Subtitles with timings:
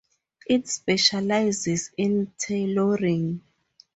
[0.47, 3.41] It specialises in tailoring.